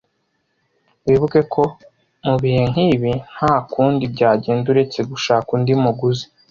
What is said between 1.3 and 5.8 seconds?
ko, mubihe nkibi, nta kundi byagenda uretse gushaka undi